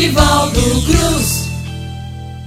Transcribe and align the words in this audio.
Nivaldo 0.00 0.62
Cruz. 0.86 1.50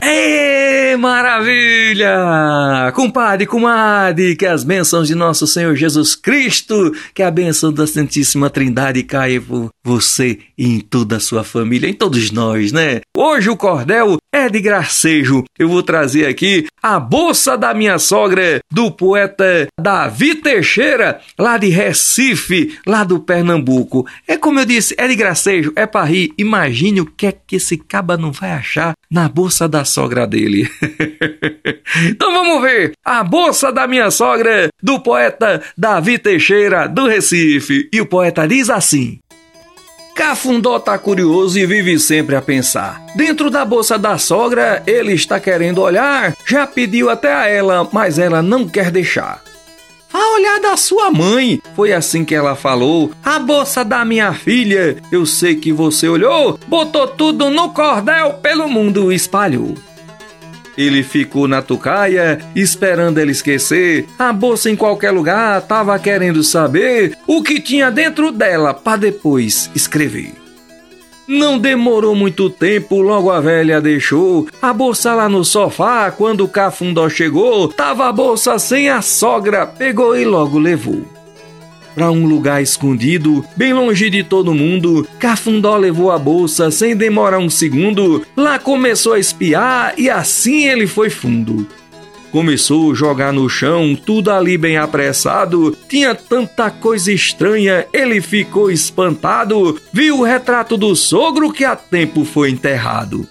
Ê, 0.02 0.98
maravilha! 0.98 2.92
Compadre, 2.96 3.46
comadre, 3.46 4.36
que 4.36 4.48
as 4.48 4.64
bênçãos 4.64 5.08
de 5.08 5.14
nosso 5.14 5.46
Senhor 5.46 5.76
Jesus 5.76 6.16
Cristo, 6.16 6.92
que 7.14 7.22
a 7.22 7.30
bênção 7.30 7.72
da 7.72 7.86
Santíssima 7.86 8.50
Trindade 8.50 9.04
caia 9.04 9.40
por 9.40 9.70
você 9.84 10.40
e 10.58 10.66
em 10.66 10.80
toda 10.80 11.18
a 11.18 11.20
sua 11.20 11.44
família, 11.44 11.88
em 11.88 11.94
todos 11.94 12.32
nós, 12.32 12.72
né? 12.72 13.02
Hoje 13.16 13.52
o 13.52 13.56
cordel 13.56 14.18
é 14.34 14.50
de 14.50 14.60
gracejo. 14.60 15.46
Eu 15.58 15.70
vou 15.70 15.84
trazer 15.84 16.26
aqui 16.26 16.66
a 16.82 17.00
bolsa 17.00 17.56
da 17.56 17.74
minha 17.74 18.00
sogra, 18.00 18.60
do 18.70 18.92
poeta 18.92 19.68
Davi 19.80 20.36
Teixeira, 20.36 21.22
lá 21.38 21.58
de 21.58 21.70
Recife, 21.70 22.78
lá 22.86 23.04
do 23.04 23.20
Pernambuco. 23.20 24.08
É 24.28 24.36
como 24.36 24.60
eu 24.60 24.66
disse, 24.66 24.96
é 24.98 25.08
de 25.08 25.16
gracejo, 25.16 25.72
é 25.76 25.86
para 25.86 26.06
rir. 26.06 26.34
Imagine 26.38 27.02
o 27.02 27.06
que 27.06 27.28
é 27.28 27.32
que 27.32 27.58
esse 27.58 27.78
caba 27.78 28.18
não 28.18 28.32
vai 28.32 28.52
achar 28.52 28.94
na 29.10 29.30
bolsa 29.30 29.70
da 29.70 29.86
sogra 29.86 30.26
dele. 30.26 30.68
então 32.10 32.34
vamos 32.34 32.62
ver 32.64 32.94
a 33.06 33.24
bolsa 33.24 33.72
da 33.72 33.88
minha 33.88 34.10
sogra, 34.10 34.70
do 34.82 35.00
poeta 35.00 35.62
Davi 35.78 36.18
Teixeira, 36.18 36.88
do 36.88 37.06
Recife. 37.06 37.88
E 37.94 38.02
o 38.02 38.08
poeta 38.08 38.48
diz 38.48 38.72
assim: 38.72 39.20
Cafundó 40.16 40.80
tá 40.80 40.98
curioso 40.98 41.58
e 41.58 41.66
vive 41.66 41.98
sempre 42.00 42.36
a 42.36 42.42
pensar. 42.42 43.02
Dentro 43.16 43.50
da 43.50 43.66
bolsa 43.66 43.98
da 43.98 44.18
sogra, 44.18 44.84
ele 44.86 45.14
está 45.14 45.40
querendo 45.40 45.82
olhar, 45.82 46.36
já 46.46 46.68
pediu 46.68 47.10
até 47.10 47.34
a 47.34 47.48
ela, 47.48 47.88
mas 47.92 48.20
ela 48.20 48.42
não 48.42 48.68
quer 48.68 48.92
deixar. 48.92 49.42
A 50.14 50.36
olhar 50.36 50.60
da 50.60 50.78
sua 50.78 51.10
mãe, 51.10 51.60
foi 51.76 51.92
assim 51.92 52.24
que 52.24 52.36
ela 52.36 52.56
falou. 52.56 53.12
A 53.26 53.40
bolsa 53.40 53.84
da 53.84 54.06
minha 54.06 54.32
filha, 54.32 54.98
eu 55.12 55.26
sei 55.26 55.56
que 55.56 55.74
você 55.74 56.08
olhou, 56.08 56.60
botou 56.68 57.08
tudo 57.08 57.50
no 57.50 57.74
cordel, 57.74 58.34
pelo 58.36 58.68
mundo 58.68 59.12
espalhou. 59.12 59.74
Ele 60.78 61.04
ficou 61.04 61.48
na 61.48 61.62
tucaia, 61.62 62.40
esperando 62.56 63.20
ela 63.20 63.32
esquecer. 63.32 64.08
A 64.18 64.34
bolsa 64.34 64.70
em 64.70 64.76
qualquer 64.76 65.12
lugar 65.12 65.62
tava 65.62 65.98
querendo 66.00 66.44
saber 66.44 67.18
o 67.28 67.44
que 67.44 67.60
tinha 67.60 67.92
dentro 67.92 68.32
dela 68.32 68.74
para 68.74 68.98
depois 68.98 69.70
escrever. 69.76 70.34
Não 71.28 71.58
demorou 71.58 72.14
muito 72.14 72.50
tempo, 72.50 73.02
logo 73.02 73.32
a 73.32 73.40
velha 73.40 73.80
deixou 73.80 74.48
a 74.62 74.74
bolsa 74.74 75.14
lá 75.14 75.30
no 75.30 75.46
sofá. 75.46 76.12
Quando 76.12 76.44
o 76.44 76.50
cafundó 76.50 77.08
chegou, 77.08 77.70
tava 77.70 78.10
a 78.10 78.12
bolsa 78.12 78.60
sem 78.60 78.90
a 78.90 79.02
sogra, 79.02 79.66
pegou 79.66 80.18
e 80.18 80.26
logo 80.26 80.60
levou 80.60 81.23
para 81.94 82.12
um 82.12 82.26
lugar 82.26 82.62
escondido, 82.62 83.46
bem 83.56 83.74
longe 83.74 84.10
de 84.10 84.24
todo 84.24 84.54
mundo. 84.54 85.08
Cafundó 85.20 85.76
levou 85.78 86.12
a 86.12 86.20
bolsa 86.20 86.72
sem 86.72 86.96
demorar 86.96 87.40
um 87.40 87.50
segundo. 87.50 88.26
Lá 88.36 88.60
começou 88.60 89.14
a 89.14 89.20
espiar 89.20 89.94
e 89.98 90.10
assim 90.10 90.66
ele 90.66 90.88
foi 90.88 91.10
fundo. 91.10 91.68
Começou 92.32 92.92
a 92.92 92.96
jogar 92.96 93.32
no 93.32 93.48
chão, 93.48 93.96
tudo 93.96 94.32
ali 94.32 94.58
bem 94.58 94.76
apressado. 94.76 95.78
Tinha 95.88 96.16
tanta 96.16 96.72
coisa 96.72 97.12
estranha, 97.12 97.86
ele 97.94 98.22
ficou 98.22 98.72
espantado. 98.72 99.80
Viu 99.94 100.20
o 100.20 100.24
retrato 100.24 100.76
do 100.76 100.96
sogro 100.96 101.54
que 101.54 101.64
há 101.64 101.76
tempo 101.76 102.26
foi 102.26 102.50
enterrado 102.50 103.28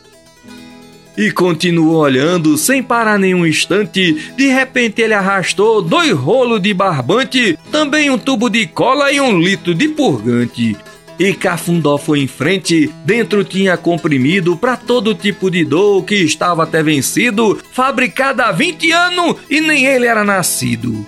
e 1.17 1.31
continuou 1.31 1.97
olhando 1.97 2.57
sem 2.57 2.83
parar 2.83 3.19
nenhum 3.19 3.47
instante. 3.47 4.33
De 4.37 4.47
repente 4.49 5.03
ele 5.03 5.15
arrastou 5.15 5.83
dois 5.83 6.13
rolos 6.13 6.61
de 6.61 6.73
barbante, 6.73 7.59
também 7.71 8.11
um 8.11 8.19
tubo 8.19 8.49
de 8.49 8.67
cola 8.67 9.13
e 9.13 9.21
um 9.21 9.39
litro 9.39 9.75
de 9.75 9.89
purgante. 9.89 10.77
E 11.19 11.35
Cafundó 11.35 11.99
foi 11.99 12.21
em 12.21 12.27
frente, 12.27 12.91
dentro 13.05 13.45
tinha 13.45 13.77
comprimido 13.77 14.57
para 14.57 14.77
todo 14.77 15.15
tipo 15.15 15.51
de 15.51 15.65
dor 15.65 16.05
que 16.05 16.17
estava 16.17 16.65
até 16.65 16.83
vencido, 16.83 17.61
fabricado 17.71 18.43
há 18.43 18.51
20 18.51 18.91
anos 18.91 19.37
e 19.49 19.61
nem 19.61 19.85
ele 19.87 20.07
era 20.07 20.25
nascido. 20.25 21.07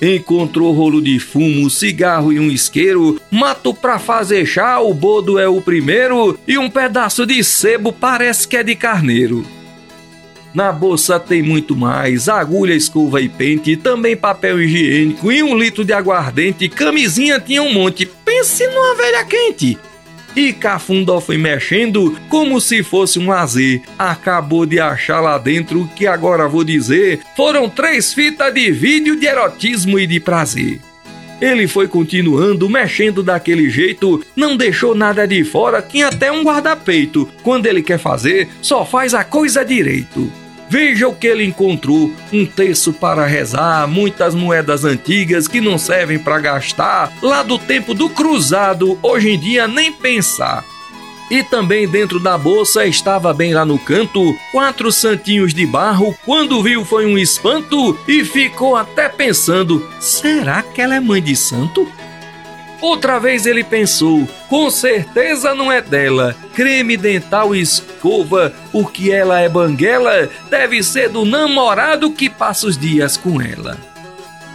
Encontrou 0.00 0.72
rolo 0.72 1.00
de 1.00 1.18
fumo, 1.18 1.70
cigarro 1.70 2.32
e 2.32 2.38
um 2.38 2.50
isqueiro, 2.50 3.20
mato 3.30 3.72
pra 3.72 3.98
fazer 3.98 4.44
chá, 4.44 4.78
o 4.80 4.92
bodo 4.92 5.38
é 5.38 5.48
o 5.48 5.60
primeiro, 5.60 6.38
e 6.46 6.58
um 6.58 6.68
pedaço 6.68 7.24
de 7.24 7.42
sebo 7.42 7.92
parece 7.92 8.46
que 8.46 8.56
é 8.56 8.62
de 8.62 8.74
carneiro. 8.74 9.44
Na 10.54 10.72
bolsa 10.72 11.20
tem 11.20 11.42
muito 11.42 11.76
mais: 11.76 12.28
agulha, 12.28 12.74
escova 12.74 13.20
e 13.20 13.28
pente, 13.28 13.76
também 13.76 14.16
papel 14.16 14.60
higiênico 14.60 15.30
e 15.30 15.42
um 15.42 15.56
litro 15.56 15.84
de 15.84 15.92
aguardente. 15.92 16.68
Camisinha 16.68 17.38
tinha 17.38 17.62
um 17.62 17.72
monte. 17.72 18.06
Pense 18.24 18.66
numa 18.66 18.94
velha 18.94 19.24
quente 19.24 19.78
e 20.36 20.52
Cafundó 20.52 21.18
foi 21.18 21.38
mexendo 21.38 22.14
como 22.28 22.60
se 22.60 22.82
fosse 22.82 23.18
um 23.18 23.30
lazer. 23.30 23.80
Acabou 23.98 24.66
de 24.66 24.78
achar 24.78 25.20
lá 25.20 25.38
dentro 25.38 25.80
o 25.82 25.88
que 25.88 26.06
agora 26.06 26.46
vou 26.46 26.62
dizer. 26.62 27.20
Foram 27.34 27.70
três 27.70 28.12
fitas 28.12 28.52
de 28.52 28.70
vídeo 28.70 29.18
de 29.18 29.26
erotismo 29.26 29.98
e 29.98 30.06
de 30.06 30.20
prazer. 30.20 30.78
Ele 31.40 31.66
foi 31.66 31.88
continuando, 31.88 32.68
mexendo 32.68 33.22
daquele 33.22 33.68
jeito, 33.68 34.24
não 34.34 34.56
deixou 34.56 34.94
nada 34.94 35.26
de 35.26 35.42
fora, 35.44 35.82
tinha 35.82 36.08
até 36.08 36.30
um 36.30 36.42
guarda-peito. 36.42 37.28
Quando 37.42 37.66
ele 37.66 37.82
quer 37.82 37.98
fazer, 37.98 38.48
só 38.62 38.84
faz 38.84 39.14
a 39.14 39.24
coisa 39.24 39.64
direito. 39.64 40.30
Veja 40.68 41.08
o 41.08 41.14
que 41.14 41.26
ele 41.26 41.44
encontrou: 41.44 42.12
um 42.32 42.44
terço 42.44 42.92
para 42.92 43.26
rezar, 43.26 43.86
muitas 43.86 44.34
moedas 44.34 44.84
antigas 44.84 45.46
que 45.46 45.60
não 45.60 45.78
servem 45.78 46.18
para 46.18 46.40
gastar, 46.40 47.12
lá 47.22 47.42
do 47.42 47.58
tempo 47.58 47.94
do 47.94 48.08
cruzado, 48.08 48.98
hoje 49.02 49.30
em 49.30 49.38
dia 49.38 49.68
nem 49.68 49.92
pensar. 49.92 50.64
E 51.28 51.42
também 51.42 51.88
dentro 51.88 52.20
da 52.20 52.38
bolsa 52.38 52.86
estava 52.86 53.34
bem 53.34 53.52
lá 53.52 53.64
no 53.64 53.78
canto 53.78 54.36
quatro 54.52 54.92
santinhos 54.92 55.52
de 55.52 55.66
barro. 55.66 56.16
Quando 56.24 56.62
viu 56.62 56.84
foi 56.84 57.04
um 57.04 57.18
espanto 57.18 57.98
e 58.06 58.24
ficou 58.24 58.76
até 58.76 59.08
pensando: 59.08 59.88
será 59.98 60.62
que 60.62 60.80
ela 60.80 60.94
é 60.94 61.00
mãe 61.00 61.20
de 61.20 61.34
santo? 61.34 61.90
Outra 62.80 63.18
vez 63.18 63.46
ele 63.46 63.64
pensou: 63.64 64.28
com 64.48 64.70
certeza 64.70 65.54
não 65.54 65.70
é 65.70 65.80
dela. 65.80 66.36
Creme 66.54 66.96
dental 66.96 67.54
e 67.54 67.60
escova, 67.60 68.52
porque 68.72 69.10
ela 69.10 69.40
é 69.40 69.48
banguela, 69.48 70.28
deve 70.50 70.82
ser 70.82 71.08
do 71.08 71.24
namorado 71.24 72.10
que 72.12 72.28
passa 72.28 72.66
os 72.66 72.76
dias 72.76 73.16
com 73.16 73.40
ela. 73.40 73.78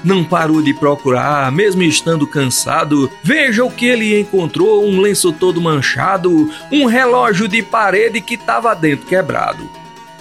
Não 0.03 0.23
parou 0.23 0.63
de 0.63 0.73
procurar, 0.73 1.51
mesmo 1.51 1.83
estando 1.83 2.25
cansado. 2.25 3.11
Veja 3.23 3.63
o 3.63 3.71
que 3.71 3.85
ele 3.85 4.19
encontrou: 4.19 4.85
um 4.85 4.99
lenço 4.99 5.31
todo 5.31 5.61
manchado, 5.61 6.49
um 6.71 6.85
relógio 6.85 7.47
de 7.47 7.61
parede 7.61 8.21
que 8.21 8.35
estava 8.35 8.73
dentro 8.75 9.05
quebrado. 9.05 9.69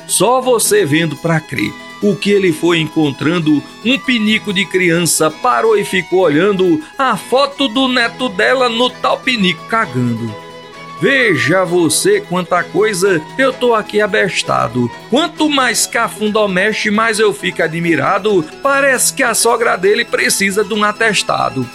Só 0.07 0.41
você 0.41 0.85
vendo 0.85 1.17
para 1.17 1.41
crer 1.41 1.90
o 2.03 2.17
que 2.17 2.31
ele 2.31 2.53
foi 2.53 2.79
encontrando, 2.79 3.63
um 3.85 3.99
pinico 3.99 4.53
de 4.53 4.65
criança 4.65 5.31
parou 5.31 5.77
e 5.77 5.85
ficou 5.85 6.21
olhando 6.21 6.83
a 6.99 7.17
foto 7.17 7.69
do 7.69 7.89
neto 7.89 8.29
dela 8.29 8.69
no 8.69 8.91
tal 8.91 9.19
pinico 9.19 9.65
cagando. 9.67 10.51
Veja 11.01 11.65
você 11.65 12.21
quanta 12.21 12.63
coisa, 12.63 13.23
eu 13.39 13.55
tô 13.55 13.75
aqui 13.75 14.03
abestado. 14.03 14.91
Quanto 15.09 15.49
mais 15.49 15.87
Cafundó 15.87 16.47
mexe, 16.47 16.91
mais 16.91 17.19
eu 17.19 17.33
fico 17.33 17.63
admirado. 17.63 18.45
Parece 18.63 19.15
que 19.15 19.23
a 19.23 19.35
sogra 19.35 19.77
dele 19.77 20.05
precisa 20.05 20.63
de 20.63 20.75
um 20.75 20.85
atestado. 20.85 21.67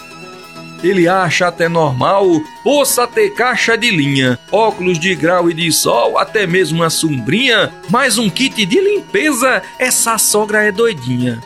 Ele 0.82 1.08
acha 1.08 1.48
até 1.48 1.68
normal 1.68 2.26
possa 2.62 3.06
ter 3.06 3.30
caixa 3.30 3.76
de 3.76 3.90
linha, 3.90 4.38
óculos 4.50 4.98
de 4.98 5.14
grau 5.14 5.50
e 5.50 5.54
de 5.54 5.70
sol, 5.72 6.18
até 6.18 6.46
mesmo 6.46 6.80
uma 6.80 6.90
sombrinha, 6.90 7.72
mais 7.88 8.18
um 8.18 8.28
kit 8.28 8.64
de 8.64 8.80
limpeza. 8.80 9.62
Essa 9.78 10.18
sogra 10.18 10.64
é 10.64 10.72
doidinha. 10.72 11.42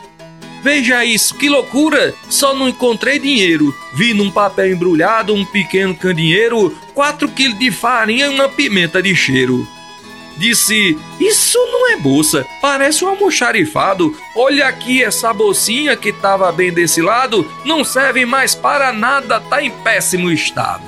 Veja 0.63 1.03
isso, 1.03 1.35
que 1.35 1.49
loucura! 1.49 2.13
Só 2.29 2.53
não 2.53 2.69
encontrei 2.69 3.17
dinheiro. 3.17 3.73
Vi 3.95 4.13
num 4.13 4.29
papel 4.29 4.73
embrulhado 4.73 5.33
um 5.33 5.43
pequeno 5.43 5.95
candinheiro, 5.95 6.77
4 6.93 7.27
quilos 7.29 7.57
de 7.57 7.71
farinha 7.71 8.27
e 8.27 8.29
uma 8.29 8.47
pimenta 8.47 9.01
de 9.01 9.15
cheiro 9.15 9.67
disse: 10.41 10.97
Isso 11.21 11.59
não 11.71 11.91
é 11.91 11.97
bolsa, 11.97 12.47
parece 12.59 13.05
um 13.05 13.09
almoxarifado. 13.09 14.17
Olha 14.35 14.67
aqui 14.67 15.03
essa 15.03 15.31
bolsinha 15.31 15.95
que 15.95 16.09
estava 16.09 16.51
bem 16.51 16.73
desse 16.73 16.99
lado, 16.99 17.47
não 17.63 17.83
serve 17.83 18.25
mais 18.25 18.55
para 18.55 18.91
nada, 18.91 19.39
tá 19.39 19.61
em 19.61 19.69
péssimo 19.69 20.31
estado. 20.31 20.81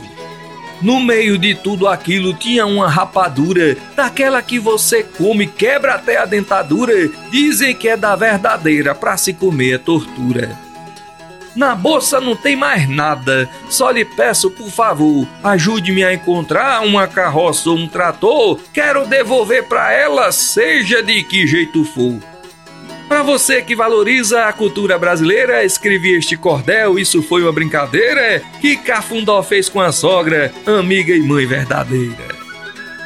No 0.82 1.00
meio 1.00 1.38
de 1.38 1.54
tudo 1.54 1.88
aquilo 1.88 2.34
tinha 2.34 2.66
uma 2.66 2.90
rapadura, 2.90 3.78
daquela 3.96 4.42
que 4.42 4.58
você 4.58 5.04
come, 5.04 5.46
quebra 5.46 5.94
até 5.94 6.18
a 6.18 6.26
dentadura. 6.26 7.10
Dizem 7.30 7.76
que 7.76 7.88
é 7.88 7.96
da 7.96 8.16
verdadeira, 8.16 8.96
para 8.96 9.16
se 9.16 9.34
comer 9.34 9.76
é 9.76 9.78
tortura. 9.78 10.73
Na 11.56 11.76
bolsa 11.76 12.20
não 12.20 12.36
tem 12.36 12.56
mais 12.56 12.90
nada. 12.90 13.50
Só 13.70 13.92
lhe 13.92 14.04
peço, 14.04 14.50
por 14.50 14.70
favor, 14.70 15.28
ajude-me 15.44 16.04
a 16.04 16.14
encontrar 16.14 16.86
uma 16.86 17.08
carroça 17.08 17.70
ou 17.70 17.78
um 17.78 17.88
trator. 17.88 18.60
Quero 18.74 19.06
devolver 19.06 19.64
para 19.64 19.92
ela, 19.92 20.32
seja 20.32 21.04
de 21.04 21.24
que 21.24 21.46
jeito 21.46 21.86
for. 21.86 22.20
Para 23.08 23.22
você 23.22 23.62
que 23.62 23.76
valoriza 23.76 24.46
a 24.46 24.54
cultura 24.54 24.98
brasileira, 24.98 25.64
escrevi 25.64 26.16
este 26.16 26.36
cordel, 26.36 26.98
isso 26.98 27.22
foi 27.22 27.44
uma 27.44 27.52
brincadeira 27.52 28.42
que 28.60 28.76
Cafundó 28.76 29.44
fez 29.44 29.70
com 29.70 29.80
a 29.80 29.92
sogra, 29.92 30.52
amiga 30.66 31.14
e 31.14 31.22
mãe 31.22 31.46
verdadeira. 31.46 32.34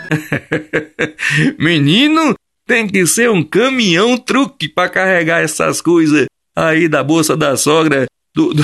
Menino, 1.60 2.36
tem 2.66 2.88
que 2.88 3.06
ser 3.06 3.30
um 3.30 3.44
caminhão 3.44 4.18
truque 4.18 4.70
para 4.70 4.88
carregar 4.88 5.42
essas 5.42 5.82
coisas 5.82 6.28
aí 6.56 6.88
da 6.88 7.04
bolsa 7.04 7.36
da 7.36 7.58
sogra 7.58 8.08
do, 8.38 8.54
do, 8.54 8.64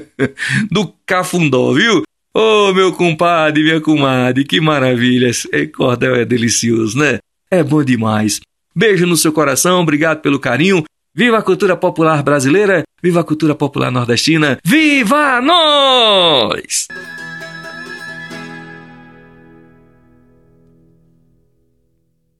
do 0.72 0.94
cafundó, 1.04 1.74
viu? 1.74 2.02
Ô 2.34 2.68
oh, 2.70 2.72
meu 2.72 2.90
compadre, 2.92 3.62
minha 3.62 3.80
comadre, 3.80 4.44
que 4.44 4.58
maravilha! 4.58 5.28
Esse 5.28 5.66
cordel 5.66 6.16
é 6.16 6.24
delicioso, 6.24 6.98
né? 6.98 7.18
É 7.50 7.62
bom 7.62 7.84
demais. 7.84 8.40
Beijo 8.74 9.06
no 9.06 9.18
seu 9.18 9.32
coração, 9.32 9.82
obrigado 9.82 10.22
pelo 10.22 10.40
carinho. 10.40 10.82
Viva 11.14 11.36
a 11.36 11.42
cultura 11.42 11.76
popular 11.76 12.22
brasileira, 12.22 12.84
viva 13.02 13.20
a 13.20 13.24
cultura 13.24 13.54
popular 13.54 13.90
nordestina, 13.90 14.58
viva 14.64 15.42
nós! 15.42 16.88